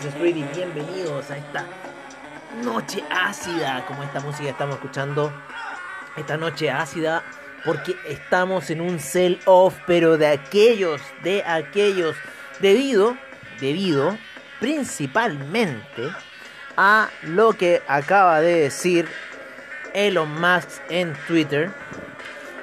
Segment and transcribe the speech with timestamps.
[0.00, 1.66] Bienvenidos a esta
[2.64, 5.30] noche ácida, como esta música estamos escuchando.
[6.16, 7.22] Esta noche ácida
[7.66, 12.16] porque estamos en un sell-off, pero de aquellos, de aquellos,
[12.60, 13.14] debido,
[13.60, 14.16] debido
[14.58, 16.08] principalmente
[16.78, 19.06] a lo que acaba de decir
[19.92, 21.70] Elon Musk en Twitter,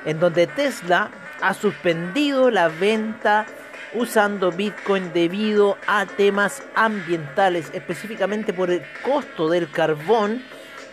[0.05, 3.45] en donde Tesla ha suspendido la venta
[3.93, 10.43] usando Bitcoin debido a temas ambientales, específicamente por el costo del carbón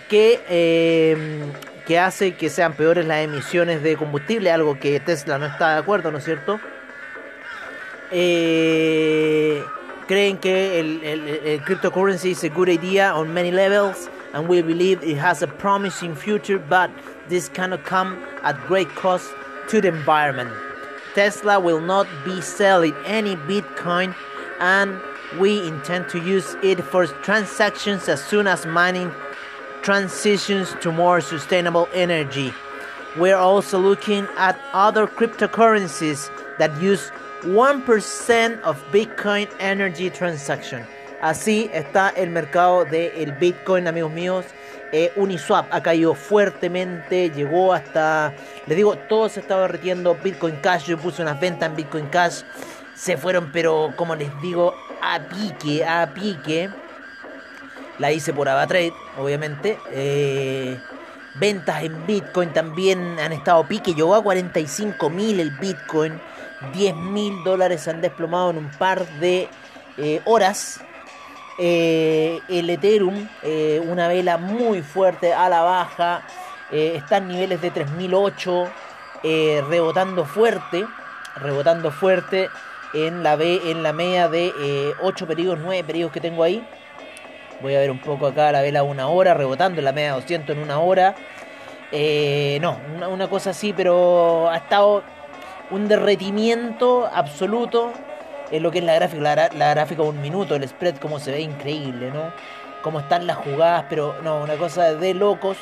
[0.08, 1.16] que, eh,
[1.86, 5.78] que hace que sean peores las emisiones de combustible, algo que Tesla no está de
[5.80, 6.60] acuerdo, ¿no es cierto?
[8.10, 9.64] Eh,
[10.06, 15.02] creen que el, el, cryptocurrency is a good idea on many levels and we believe
[15.02, 16.90] it has a promising future, but
[17.28, 19.26] this cannot come at great cost
[19.68, 20.50] to the environment.
[21.14, 24.14] Tesla will not be selling any Bitcoin
[24.60, 25.00] and
[25.38, 29.12] we intend to use it for transactions as soon as mining
[29.82, 32.52] transitions to more sustainable energy.
[33.16, 37.10] We're also looking at other cryptocurrencies that use
[37.42, 40.86] 1% of Bitcoin energy transaction.
[41.20, 44.44] Así está el mercado del Bitcoin, amigos míos.
[44.96, 48.32] Eh, Uniswap ha caído fuertemente, llegó hasta,
[48.68, 50.16] les digo, todo se estaba derritiendo.
[50.22, 52.42] Bitcoin Cash, yo puse unas ventas en Bitcoin Cash,
[52.94, 54.72] se fueron, pero como les digo,
[55.02, 56.70] a pique, a pique.
[57.98, 59.80] La hice por AvaTrade, obviamente.
[59.90, 60.78] Eh,
[61.40, 66.20] ventas en Bitcoin también han estado pique, llegó a 45 mil el Bitcoin.
[66.72, 69.48] 10 mil dólares han desplomado en un par de
[69.98, 70.83] eh, horas.
[71.56, 76.22] Eh, el Ethereum, eh, una vela muy fuerte a la baja,
[76.72, 78.68] eh, está en niveles de 3008,
[79.22, 80.84] eh, rebotando fuerte,
[81.36, 82.48] rebotando fuerte
[82.92, 86.66] en la B, en la media de 8 periodos, 9 periodos que tengo ahí.
[87.60, 90.20] Voy a ver un poco acá la vela una hora, rebotando en la media de
[90.20, 91.14] 200 en una hora.
[91.92, 95.02] no, una, una cosa así, pero ha estado
[95.70, 97.92] un derretimiento absoluto
[98.50, 101.40] en lo que es la gráfica, la, gráfica un minuto, el spread como se ve
[101.40, 102.32] increíble, ¿no?
[102.82, 105.56] Cómo están las jugadas, pero no, una cosa de locos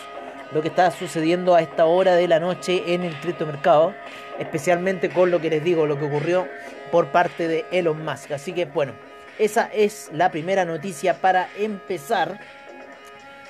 [0.52, 3.94] lo que está sucediendo a esta hora de la noche en el criptomercado,
[4.38, 6.46] especialmente con lo que les digo, lo que ocurrió
[6.90, 8.32] por parte de Elon Musk.
[8.32, 8.92] Así que bueno,
[9.38, 12.38] esa es la primera noticia para empezar.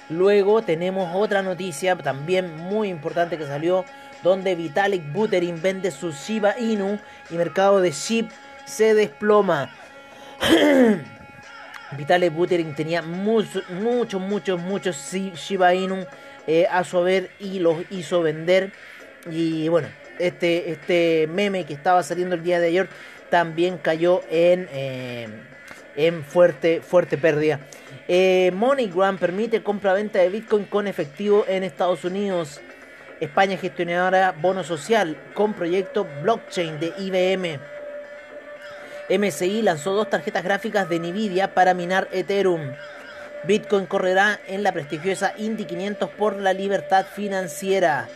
[0.08, 3.84] Luego tenemos otra noticia también muy importante que salió
[4.22, 6.98] donde Vitalik Buterin vende su Shiba Inu
[7.30, 8.28] y mercado de SHIB
[8.64, 9.74] se desploma.
[11.96, 16.06] Vitalik Buterin tenía muchos, muchos, muchos, muchos Shiba Inu
[16.46, 18.72] eh, a su haber y los hizo vender.
[19.30, 22.88] Y bueno, este, este meme que estaba saliendo el día de ayer
[23.30, 25.28] también cayó en, eh,
[25.96, 27.60] en fuerte, fuerte pérdida.
[28.08, 32.60] Eh, MoneyGram permite compra-venta de Bitcoin con efectivo en Estados Unidos.
[33.20, 37.60] España gestionará bono social con proyecto blockchain de IBM.
[39.08, 42.72] MSI lanzó dos tarjetas gráficas de Nvidia para minar Ethereum.
[43.44, 48.08] Bitcoin correrá en la prestigiosa Indy 500 por la libertad financiera.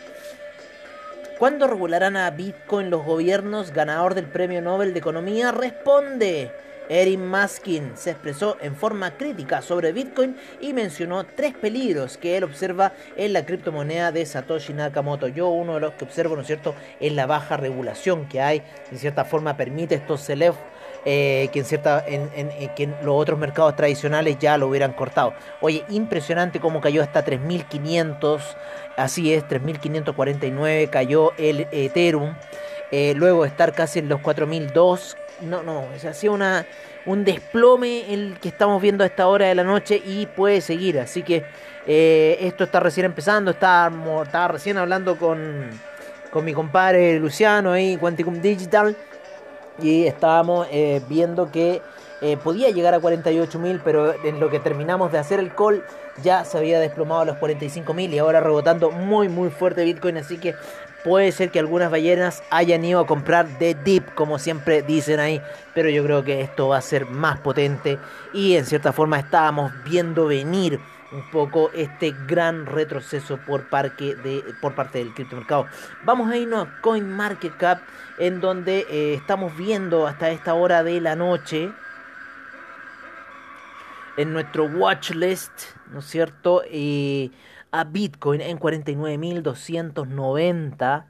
[1.37, 3.71] ¿Cuándo regularán a Bitcoin los gobiernos?
[3.71, 6.51] Ganador del Premio Nobel de Economía responde.
[6.89, 12.43] Erin Maskin se expresó en forma crítica sobre Bitcoin y mencionó tres peligros que él
[12.43, 15.27] observa en la criptomoneda de Satoshi Nakamoto.
[15.27, 18.63] Yo uno de los que observo, ¿no es cierto?, es la baja regulación que hay,
[18.91, 20.55] en cierta forma permite estos selef
[21.05, 25.33] eh, que en cierta en, en, que los otros mercados tradicionales ya lo hubieran cortado.
[25.61, 28.57] Oye, impresionante cómo cayó hasta 3500,
[28.97, 32.35] así es, 3549 cayó el Ethereum.
[32.91, 36.65] Eh, luego de estar casi en los 4002 no, no, se hacía una,
[37.05, 40.99] un desplome el que estamos viendo a esta hora de la noche y puede seguir.
[40.99, 41.43] Así que
[41.85, 43.51] eh, esto está recién empezando.
[43.51, 45.69] Estaba, estaba recién hablando con,
[46.31, 48.95] con mi compadre Luciano ahí, Quanticum Digital.
[49.81, 51.81] Y estábamos eh, viendo que
[52.21, 55.83] eh, podía llegar a 48.000, pero en lo que terminamos de hacer el call
[56.23, 60.17] ya se había desplomado a los 45.000 y ahora rebotando muy muy fuerte Bitcoin.
[60.17, 60.55] Así que
[61.07, 65.41] puede ser que algunas ballenas hayan ido a comprar de dip, como siempre dicen ahí,
[65.73, 67.97] pero yo creo que esto va a ser más potente
[68.33, 70.81] y en cierta forma estábamos viendo venir
[71.13, 75.67] un poco este gran retroceso por, parte del criptomercado.
[76.03, 77.79] Vamos a irnos a CoinMarketCap,
[78.19, 81.71] en donde eh, estamos viendo hasta esta hora de la noche
[84.17, 85.51] en nuestro watch list,
[85.93, 86.63] ¿no es cierto?
[86.69, 87.31] Eh,
[87.83, 91.05] Bitcoin en 49.290.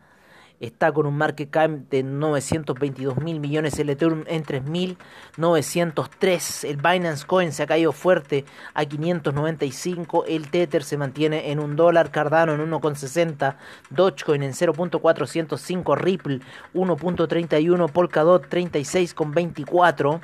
[0.60, 7.28] está con un market cap de 922 mil millones, el Ethereum en 3.903, el Binance
[7.28, 8.44] Coin se ha caído fuerte
[8.74, 13.56] a 595, el Tether se mantiene en un dólar, Cardano en 1,60,
[13.92, 16.40] Dogecoin en 0.405, Ripple
[16.74, 20.22] 1.31, Polkadot 36,24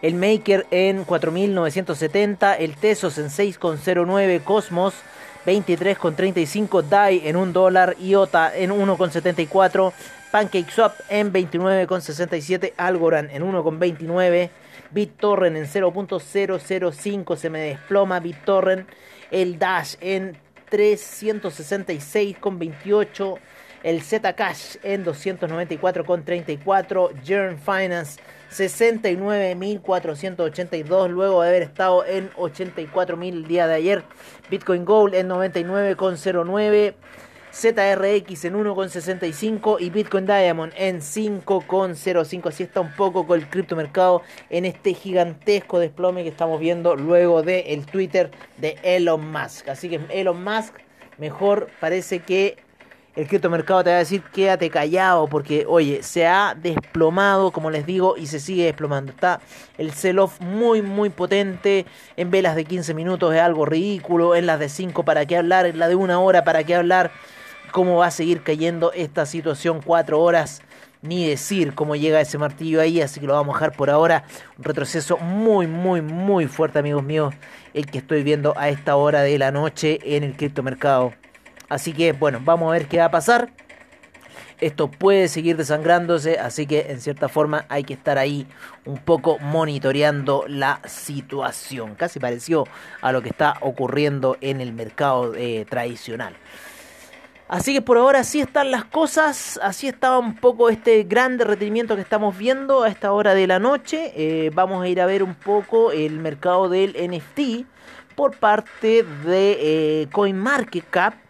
[0.01, 4.95] el Maker en 4970, el Tesos en 6,09, Cosmos
[5.45, 9.91] 23,35, DAI en 1 dólar, IOTA en 1,74,
[10.31, 14.49] PancakeSwap en 29,67, Algorand en 1,29,
[14.91, 18.87] BitTorrent en 0.005, se me desploma BitTorrent,
[19.31, 20.37] el Dash en
[20.69, 23.39] 366,28,
[23.83, 28.21] el Zcash en 294,34, Jern Finance
[28.51, 34.03] 69.482 luego de haber estado en 84.000 el día de ayer.
[34.49, 36.95] Bitcoin Gold en 99,09.
[37.53, 42.47] ZRX en 1,65 y Bitcoin Diamond en 5,05.
[42.47, 47.43] Así está un poco con el criptomercado en este gigantesco desplome que estamos viendo luego
[47.43, 49.67] del el Twitter de Elon Musk.
[49.67, 50.75] Así que Elon Musk
[51.17, 52.55] mejor parece que
[53.15, 57.85] el criptomercado te va a decir quédate callado porque, oye, se ha desplomado, como les
[57.85, 59.11] digo, y se sigue desplomando.
[59.11, 59.41] Está
[59.77, 61.85] el sell-off muy, muy potente.
[62.15, 64.35] En velas de 15 minutos es algo ridículo.
[64.35, 65.65] En las de 5, ¿para qué hablar?
[65.65, 67.11] En la de una hora, ¿para qué hablar?
[67.71, 69.81] ¿Cómo va a seguir cayendo esta situación?
[69.83, 70.61] 4 horas.
[71.01, 74.23] Ni decir cómo llega ese martillo ahí, así que lo vamos a dejar por ahora.
[74.57, 77.33] Un retroceso muy, muy, muy fuerte, amigos míos,
[77.73, 81.13] el que estoy viendo a esta hora de la noche en el criptomercado.
[81.71, 83.49] Así que bueno, vamos a ver qué va a pasar.
[84.59, 88.45] Esto puede seguir desangrándose, así que en cierta forma hay que estar ahí
[88.83, 91.95] un poco monitoreando la situación.
[91.95, 92.65] Casi pareció
[92.99, 96.35] a lo que está ocurriendo en el mercado eh, tradicional.
[97.47, 101.95] Así que por ahora así están las cosas, así estaba un poco este gran derretimiento
[101.95, 104.11] que estamos viendo a esta hora de la noche.
[104.17, 107.65] Eh, vamos a ir a ver un poco el mercado del NFT
[108.17, 111.20] por parte de eh, CoinMarketCap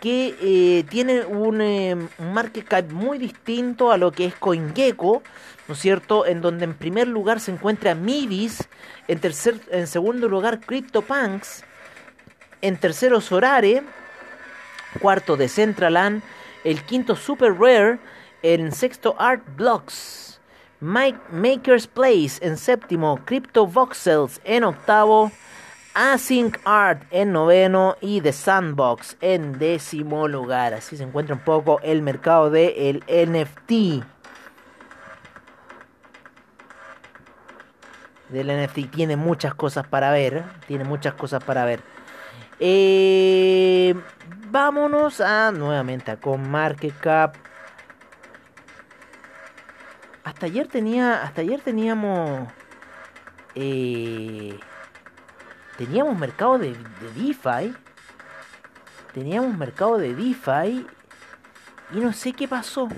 [0.00, 5.22] que eh, tiene un, eh, market cap muy distinto a lo que es CoinGecko,
[5.66, 6.26] ¿no es cierto?
[6.26, 8.68] En donde en primer lugar se encuentra Midis,
[9.08, 11.64] en, tercer, en segundo lugar CryptoPunks,
[12.60, 13.82] en tercero Sorare,
[15.00, 16.22] cuarto Decentraland,
[16.64, 17.98] el quinto Super Rare,
[18.42, 20.40] en sexto Art Blocks,
[20.80, 25.32] Mike Maker's Place en séptimo, Crypto Voxels en octavo,
[25.98, 30.72] Async Art en noveno y The Sandbox en décimo lugar.
[30.72, 34.04] Así se encuentra un poco el mercado del el NFT.
[38.28, 40.44] Del NFT tiene muchas cosas para ver.
[40.68, 41.80] Tiene muchas cosas para ver.
[42.60, 43.96] Eh,
[44.52, 47.34] vámonos a nuevamente a con Market Cap.
[50.22, 51.24] Hasta ayer tenía.
[51.24, 52.46] Hasta ayer teníamos.
[53.56, 54.56] Eh,
[55.78, 56.76] teníamos mercado de,
[57.14, 57.74] DeFi.
[59.14, 60.86] Teníamos mercado de DeFi.
[61.92, 62.88] Y no sé qué pasó.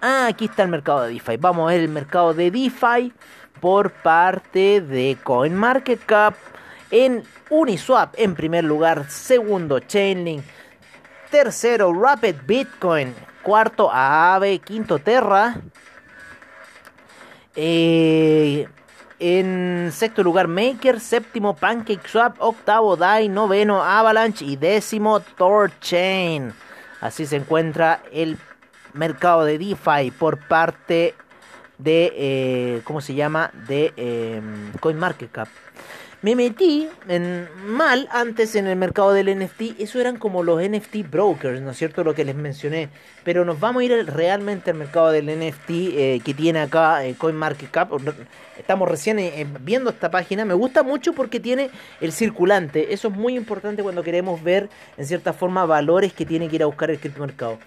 [0.00, 1.36] Ah, aquí está el mercado de DeFi.
[1.36, 3.12] Vamos a ver el mercado de DeFi
[3.60, 6.34] por parte de CoinMarketCap.
[6.90, 9.08] En Uniswap en primer lugar.
[9.10, 10.42] Segundo Chainlink.
[11.30, 13.14] Tercero Rapid Bitcoin.
[13.42, 14.58] Cuarto Aave.
[14.58, 15.54] Quinto Terra.
[17.54, 18.66] Eh,
[19.24, 26.52] en sexto lugar Maker, séptimo PancakeSwap, octavo DAI, noveno Avalanche y décimo Thorchain.
[27.00, 28.36] Así se encuentra el
[28.94, 31.14] mercado de DeFi por parte
[31.78, 33.52] de, eh, ¿cómo se llama?
[33.68, 34.42] De eh,
[34.80, 35.48] CoinMarketCap.
[36.22, 39.80] Me metí en, mal antes en el mercado del NFT.
[39.80, 42.04] Eso eran como los NFT brokers, ¿no es cierto?
[42.04, 42.88] Lo que les mencioné.
[43.24, 47.16] Pero nos vamos a ir realmente al mercado del NFT eh, que tiene acá eh,
[47.18, 47.90] CoinMarketCap.
[48.56, 50.44] Estamos recién eh, viendo esta página.
[50.44, 52.94] Me gusta mucho porque tiene el circulante.
[52.94, 56.62] Eso es muy importante cuando queremos ver, en cierta forma, valores que tiene que ir
[56.62, 57.58] a buscar el criptomercado.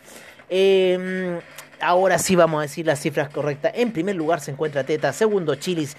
[0.49, 1.39] Eh,
[1.81, 3.73] ahora sí vamos a decir las cifras correctas.
[3.75, 5.95] En primer lugar se encuentra Teta, segundo Chilis,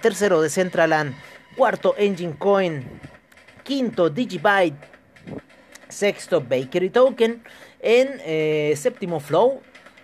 [0.00, 1.14] tercero Decentraland,
[1.56, 2.84] cuarto Engine Coin,
[3.62, 4.76] quinto Digibyte,
[5.88, 7.42] sexto Bakery Token,
[7.80, 9.60] en eh, séptimo Flow,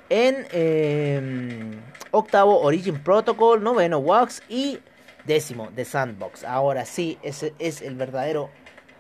[0.09, 4.43] en eh, octavo Origin Protocol, noveno Wax.
[4.49, 4.79] Y
[5.25, 6.45] décimo The Sandbox.
[6.45, 8.51] Ahora sí, ese es el verdadero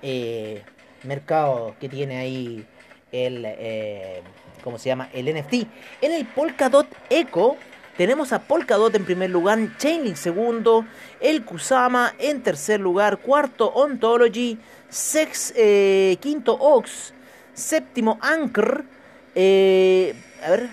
[0.02, 0.62] eh,
[1.04, 2.66] mercado que tiene ahí
[3.12, 3.46] el
[4.66, 5.54] como se llama el NFT.
[6.00, 7.56] En el Polkadot Echo
[7.96, 10.84] tenemos a Polkadot en primer lugar, Chainlink segundo,
[11.20, 17.12] el Kusama en tercer lugar, cuarto Ontology, sex, eh, quinto Ox,
[17.54, 18.84] séptimo Anchor,
[19.34, 20.68] eh, a ver,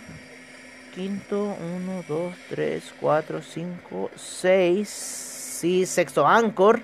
[0.93, 6.81] quinto, uno, dos, tres, cuatro, cinco, seis, sí, sexto Anchor,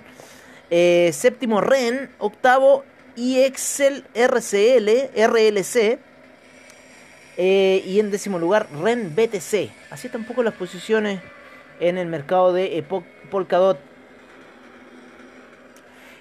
[0.69, 2.83] eh, séptimo Ren, octavo
[3.17, 5.99] Excel RCL, RLC,
[7.41, 9.71] eh, y en décimo lugar, REN BTC.
[9.91, 11.21] Así están un las posiciones
[11.79, 12.83] en el mercado de
[13.31, 13.79] Polkadot.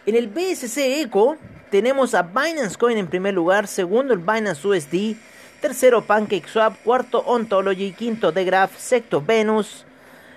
[0.06, 1.36] En el BSC Eco
[1.72, 5.16] tenemos a Binance Coin en primer lugar, segundo el Binance USD,
[5.60, 9.84] tercero PancakeSwap, cuarto Ontology, quinto The Graph, sexto Venus,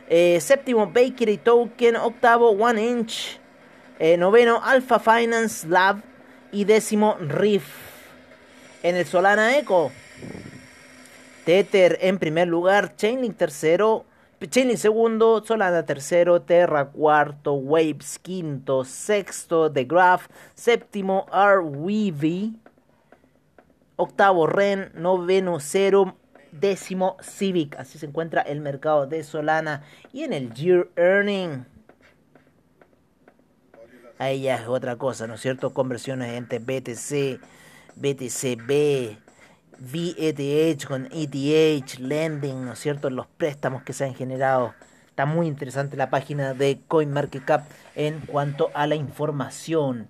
[0.09, 3.37] eh, séptimo Bakery Token, octavo One Inch,
[3.99, 6.01] eh, noveno Alpha Finance Lab
[6.51, 7.65] y décimo Riff.
[8.81, 9.91] En el Solana Eco
[11.45, 14.05] Tether en primer lugar, Chainlink tercero,
[14.39, 22.53] Chainlink segundo, Solana tercero, Terra cuarto, Waves quinto, sexto, The Graph, séptimo, RWV,
[23.95, 26.15] octavo, Ren, noveno, Cero,
[26.51, 27.75] décimo, Civic.
[27.77, 29.83] Así se encuentra el mercado de Solana
[30.13, 31.65] y en el Year Earning.
[34.17, 35.73] Ahí ya es otra cosa, ¿no es cierto?
[35.73, 37.39] Conversiones entre BTC,
[37.95, 39.17] BTCB,
[39.79, 43.09] VETH con ETH, lending, ¿no es cierto?
[43.09, 44.73] Los préstamos que se han generado.
[45.09, 50.07] Está muy interesante la página de CoinMarketCap en cuanto a la información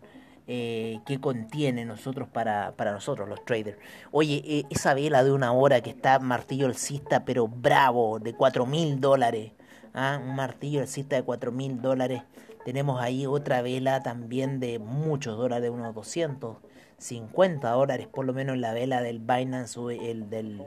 [0.48, 3.78] eh, que contiene nosotros para, para nosotros los traders.
[4.12, 8.66] Oye, eh, esa vela de una hora que está martillo alcista, pero bravo, de 4
[8.66, 9.54] mil dólares.
[9.94, 10.20] ¿ah?
[10.22, 12.24] Un martillo alcista de 4 mil dólares.
[12.66, 16.58] Tenemos ahí otra vela también de muchos dólares, de unos 200
[17.02, 20.62] 50 dólares por lo menos en la vela del Binance o el del,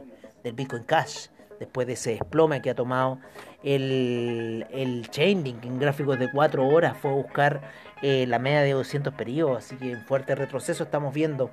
[0.55, 1.29] Bitcoin Cash
[1.61, 3.21] después de ese desplome que ha tomado
[3.62, 7.61] el, el Chainlink en gráficos de 4 horas fue a buscar
[8.03, 11.50] eh, la media de 200 periodos así que en fuerte retroceso estamos viendo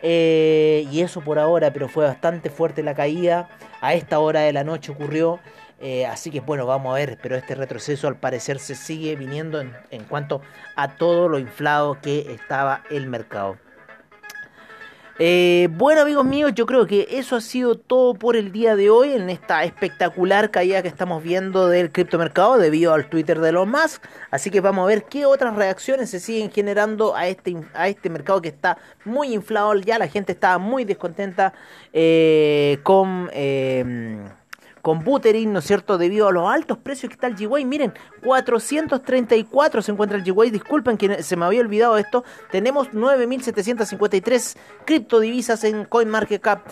[0.00, 3.48] eh, y eso por ahora pero fue bastante fuerte la caída
[3.80, 5.40] a esta hora de la noche ocurrió
[5.80, 9.60] eh, así que bueno, vamos a ver, pero este retroceso al parecer se sigue viniendo
[9.60, 10.40] en, en cuanto
[10.76, 13.58] a todo lo inflado que estaba el mercado.
[15.20, 18.90] Eh, bueno amigos míos, yo creo que eso ha sido todo por el día de
[18.90, 23.66] hoy en esta espectacular caída que estamos viendo del criptomercado debido al Twitter de los
[23.68, 24.02] Musk.
[24.32, 28.10] Así que vamos a ver qué otras reacciones se siguen generando a este, a este
[28.10, 29.74] mercado que está muy inflado.
[29.74, 31.54] Ya la gente está muy descontenta
[31.92, 33.30] eh, con...
[33.32, 34.18] Eh,
[34.84, 35.96] con Buterin, ¿no es cierto?
[35.96, 37.64] Debido a los altos precios que está el G-Way.
[37.64, 40.50] Miren, 434 se encuentra el G-Way.
[40.50, 42.22] Disculpen que se me había olvidado esto.
[42.50, 46.66] Tenemos 9.753 criptodivisas en CoinMarketCap.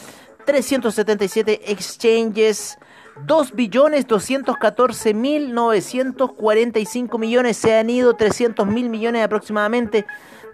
[0.45, 2.77] 377 exchanges.
[3.25, 10.05] 2 billones 214 mil 945 millones se han ido 300 mil millones aproximadamente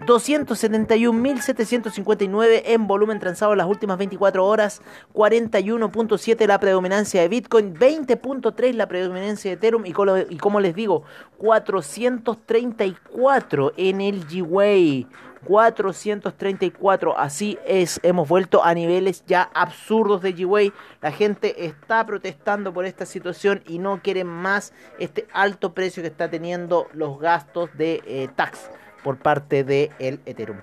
[0.05, 4.81] 271.759 en volumen transado en las últimas 24 horas,
[5.13, 9.93] 41.7 la predominancia de Bitcoin, 20.3 la predominancia de Ethereum y
[10.37, 11.03] como, les digo,
[11.37, 15.07] 434 en el G-Way.
[15.45, 17.17] 434.
[17.17, 20.73] Así es, hemos vuelto a niveles ya absurdos de G-Way.
[21.01, 26.07] La gente está protestando por esta situación y no quiere más este alto precio que
[26.07, 28.69] está teniendo los gastos de eh, tax
[29.03, 30.61] por parte de el Ethereum.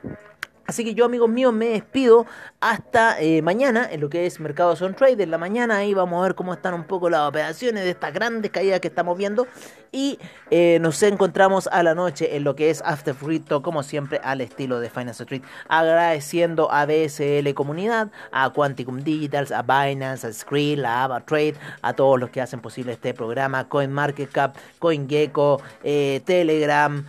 [0.66, 2.26] Así que yo, amigos míos, me despido
[2.60, 5.22] hasta eh, mañana en lo que es Mercados on Trade.
[5.22, 8.12] En la mañana ahí vamos a ver cómo están un poco las operaciones de estas
[8.12, 9.46] grandes caídas que estamos viendo.
[9.92, 10.18] Y
[10.50, 14.40] eh, nos encontramos a la noche en lo que es After Frito, como siempre, al
[14.40, 15.42] estilo de Finance Street.
[15.68, 22.18] Agradeciendo a BSL Comunidad, a Quanticum Digitals, a Binance, a Skrill, a AvaTrade, a todos
[22.18, 27.04] los que hacen posible este programa, CoinMarketCap, CoinGecko, eh, Telegram.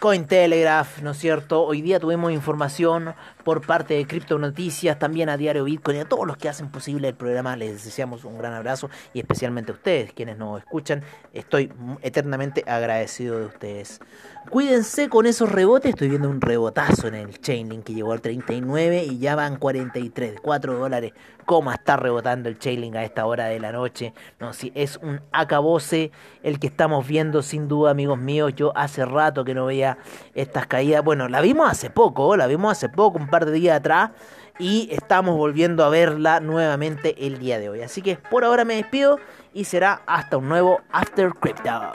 [0.00, 1.62] Cointelegraph, ¿no es cierto?
[1.62, 6.04] Hoy día tuvimos información por parte de Crypto Noticias, también a Diario Bitcoin y a
[6.04, 7.56] todos los que hacen posible el programa.
[7.56, 11.02] Les deseamos un gran abrazo y especialmente a ustedes, quienes nos escuchan.
[11.32, 14.00] Estoy eternamente agradecido de ustedes.
[14.48, 15.90] Cuídense con esos rebotes.
[15.90, 20.40] Estoy viendo un rebotazo en el Chainlink que llegó al 39 y ya van 43,
[20.42, 21.12] 4 dólares.
[21.44, 24.14] ¿Cómo está rebotando el Chainlink a esta hora de la noche?
[24.38, 26.10] No, si es un acabose
[26.42, 28.52] el que estamos viendo, sin duda, amigos míos.
[28.56, 29.98] Yo hace rato que no veía
[30.34, 31.04] estas caídas.
[31.04, 34.10] Bueno, la vimos hace poco, la vimos hace poco, un de días atrás.
[34.58, 37.80] Y estamos volviendo a verla nuevamente el día de hoy.
[37.80, 39.18] Así que por ahora me despido
[39.54, 41.92] y será hasta un nuevo After Crypto.